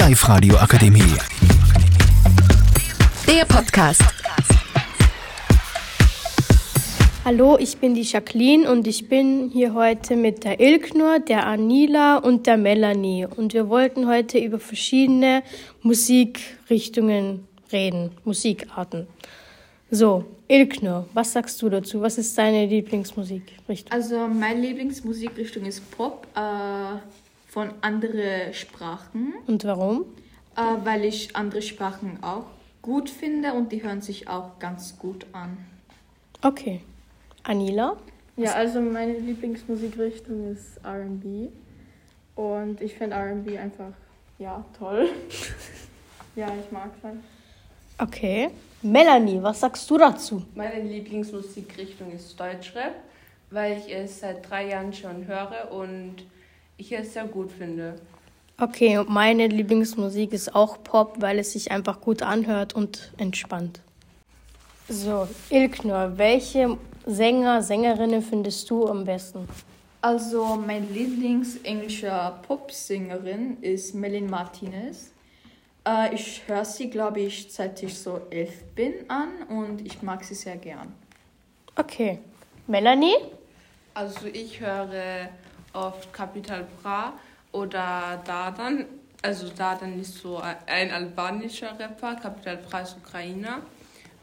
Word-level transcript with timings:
Live 0.00 0.26
radio 0.30 0.56
akademie 0.56 1.14
Der 3.28 3.44
Podcast. 3.44 4.02
Hallo, 7.22 7.58
ich 7.60 7.76
bin 7.76 7.94
die 7.94 8.00
Jacqueline 8.00 8.70
und 8.72 8.86
ich 8.86 9.10
bin 9.10 9.50
hier 9.52 9.74
heute 9.74 10.16
mit 10.16 10.44
der 10.44 10.58
Ilknur, 10.58 11.18
der 11.18 11.46
Anila 11.46 12.16
und 12.16 12.46
der 12.46 12.56
Melanie. 12.56 13.26
Und 13.26 13.52
wir 13.52 13.68
wollten 13.68 14.08
heute 14.08 14.38
über 14.38 14.58
verschiedene 14.58 15.42
Musikrichtungen 15.82 17.46
reden, 17.70 18.12
Musikarten. 18.24 19.06
So, 19.90 20.24
Ilknur, 20.48 21.10
was 21.12 21.34
sagst 21.34 21.60
du 21.60 21.68
dazu? 21.68 22.00
Was 22.00 22.16
ist 22.16 22.38
deine 22.38 22.64
Lieblingsmusikrichtung? 22.64 23.92
Also 23.92 24.26
meine 24.28 24.60
Lieblingsmusikrichtung 24.62 25.66
ist 25.66 25.90
Pop 25.90 26.26
äh, 26.34 26.96
von 27.50 27.70
anderen 27.80 28.54
Sprachen, 28.54 29.34
Und 29.46 29.64
warum? 29.64 30.04
äh, 30.56 30.60
weil 30.84 31.04
ich 31.04 31.34
andere 31.34 31.62
Sprachen 31.62 32.22
auch 32.22 32.44
gut 32.80 33.10
finde 33.10 33.52
und 33.52 33.72
die 33.72 33.82
hören 33.82 34.00
sich 34.00 34.28
auch 34.28 34.58
ganz 34.58 34.96
gut 34.98 35.26
an. 35.32 35.58
Okay. 36.42 36.80
Anila? 37.42 37.96
Ja, 38.36 38.52
also 38.54 38.80
meine 38.80 39.18
Lieblingsmusikrichtung 39.18 40.52
ist 40.52 40.78
RB. 40.84 41.50
Und 42.36 42.80
ich 42.80 42.94
finde 42.94 43.16
RB 43.16 43.58
einfach, 43.58 43.92
ja, 44.38 44.64
toll. 44.78 45.08
ja, 46.36 46.46
ich 46.64 46.70
mag 46.72 46.90
es 46.96 47.04
halt. 47.04 47.18
Okay. 47.98 48.50
Melanie, 48.82 49.42
was 49.42 49.60
sagst 49.60 49.90
du 49.90 49.98
dazu? 49.98 50.42
Meine 50.54 50.80
Lieblingsmusikrichtung 50.82 52.12
ist 52.12 52.38
Deutschrap, 52.38 52.94
weil 53.50 53.76
ich 53.78 53.92
es 53.92 54.20
seit 54.20 54.48
drei 54.48 54.68
Jahren 54.68 54.92
schon 54.92 55.26
höre 55.26 55.70
und 55.72 56.16
ich 56.80 56.92
es 56.92 57.12
sehr 57.12 57.26
gut 57.26 57.52
finde. 57.52 57.94
Okay, 58.58 58.98
und 58.98 59.08
meine 59.08 59.46
Lieblingsmusik 59.46 60.32
ist 60.32 60.54
auch 60.54 60.82
Pop, 60.82 61.16
weil 61.20 61.38
es 61.38 61.52
sich 61.52 61.70
einfach 61.70 62.00
gut 62.00 62.22
anhört 62.22 62.74
und 62.74 63.12
entspannt. 63.16 63.80
So, 64.88 65.28
Ilknur, 65.50 66.12
welche 66.16 66.76
Sänger, 67.06 67.62
Sängerinnen 67.62 68.22
findest 68.22 68.68
du 68.68 68.86
am 68.86 69.04
besten? 69.04 69.48
Also 70.02 70.56
meine 70.56 70.86
Lieblingsenglische 70.86 72.34
Popsängerin 72.46 73.58
ist 73.60 73.94
Melin 73.94 74.28
Martinez. 74.28 75.12
Äh, 75.86 76.14
ich 76.14 76.42
höre 76.46 76.64
sie, 76.64 76.90
glaube 76.90 77.20
ich, 77.20 77.46
seit 77.50 77.82
ich 77.82 77.98
so 77.98 78.20
elf 78.30 78.64
bin 78.74 78.94
an 79.08 79.28
und 79.48 79.86
ich 79.86 80.02
mag 80.02 80.24
sie 80.24 80.34
sehr 80.34 80.56
gern. 80.56 80.92
Okay. 81.76 82.18
Melanie? 82.66 83.16
Also 83.94 84.26
ich 84.26 84.60
höre 84.60 85.30
oft 85.72 86.12
Capital 86.12 86.66
Bra 86.82 87.12
oder 87.52 88.22
Dardan. 88.24 88.86
Also 89.22 89.48
Dardan 89.48 90.00
ist 90.00 90.18
so 90.18 90.38
ein 90.38 90.90
albanischer 90.90 91.78
Rapper, 91.78 92.16
Capital 92.16 92.56
Bra 92.58 92.80
ist 92.80 92.96
Ukrainer. 92.96 93.62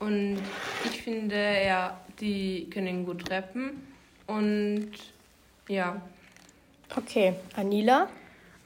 Und 0.00 0.38
ich 0.84 1.02
finde, 1.02 1.36
ja, 1.64 1.98
die 2.20 2.68
können 2.70 3.04
gut 3.04 3.30
rappen. 3.30 3.86
Und 4.26 4.90
ja, 5.68 6.00
Okay. 6.96 7.34
Anila? 7.56 8.08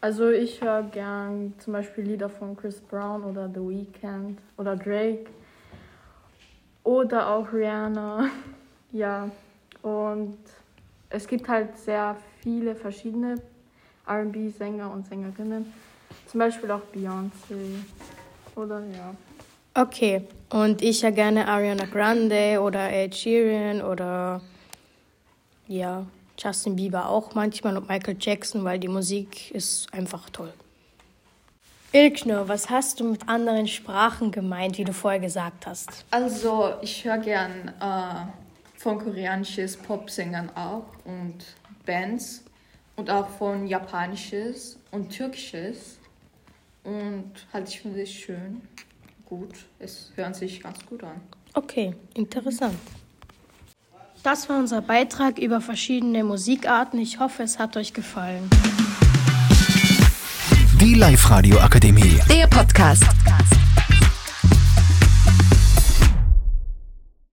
Also 0.01 0.29
ich 0.31 0.61
höre 0.61 0.83
gern 0.83 1.55
zum 1.59 1.73
Beispiel 1.73 2.05
Lieder 2.05 2.29
von 2.29 2.57
Chris 2.57 2.81
Brown 2.81 3.25
oder 3.25 3.49
The 3.49 3.61
Weeknd 3.61 4.39
oder 4.57 4.77
Drake. 4.77 5.27
Oder 6.85 7.29
auch 7.29 7.53
Rihanna. 7.53 8.29
Ja, 8.91 9.31
und 9.83 10.39
es 11.11 11.27
gibt 11.27 11.49
halt 11.49 11.77
sehr 11.79 12.17
viele 12.43 12.75
verschiedene 12.75 13.37
RB-Sänger 14.09 14.91
und 14.91 15.07
Sängerinnen. 15.07 15.73
Zum 16.27 16.41
Beispiel 16.41 16.71
auch 16.71 16.83
Beyoncé. 16.95 17.83
Oder 18.55 18.81
ja. 18.81 19.15
Okay. 19.75 20.23
Und 20.51 20.83
ich 20.83 21.03
ja 21.03 21.11
gerne 21.11 21.47
Ariana 21.47 21.85
Grande 21.85 22.61
oder 22.61 22.91
Ed 22.91 23.15
Sheeran 23.15 23.83
oder 23.83 24.41
ja, 25.67 26.07
Justin 26.39 26.77
Bieber 26.77 27.09
auch 27.09 27.35
manchmal 27.35 27.77
und 27.77 27.89
Michael 27.89 28.17
Jackson, 28.19 28.65
weil 28.65 28.79
die 28.79 28.89
Musik 28.89 29.51
ist 29.51 29.93
einfach 29.93 30.31
toll. 30.31 30.53
Ilknur, 31.93 32.49
was 32.49 32.69
hast 32.69 33.01
du 33.01 33.05
mit 33.05 33.29
anderen 33.29 33.67
Sprachen 33.67 34.31
gemeint, 34.31 34.77
wie 34.79 34.85
du 34.85 34.93
vorher 34.93 35.21
gesagt 35.21 35.67
hast? 35.67 36.05
Also 36.11 36.75
ich 36.83 37.05
höre 37.05 37.19
gern 37.19 37.73
äh, 37.81 38.27
von 38.79 38.99
koreanisches 38.99 39.77
Popsängern 39.77 40.51
auch 40.55 40.87
und 41.05 41.45
Bands 41.85 42.45
und 42.97 43.11
auch 43.11 43.29
von 43.29 43.67
japanisches 43.67 44.79
und 44.91 45.11
türkisches 45.11 45.99
und 46.85 47.33
halt 47.53 47.69
ich 47.69 47.81
finde 47.81 48.03
es 48.03 48.11
schön, 48.11 48.63
gut, 49.27 49.67
es 49.79 50.13
hören 50.15 50.33
sich 50.33 50.63
ganz 50.63 50.79
gut 50.87 51.03
an. 51.05 51.21
Okay, 51.55 51.95
interessant. 52.15 52.79
Das 54.23 54.49
war 54.49 54.59
unser 54.59 54.81
Beitrag 54.81 55.39
über 55.39 55.61
verschiedene 55.61 56.25
Musikarten. 56.25 56.99
Ich 56.99 57.21
hoffe, 57.21 57.43
es 57.43 57.59
hat 57.59 57.77
euch 57.77 57.93
gefallen. 57.93 58.49
Die 60.81 60.95
Live 60.95 61.31
radio 61.31 61.59
akademie 61.59 62.19
Der 62.31 62.47
Podcast. 62.47 63.05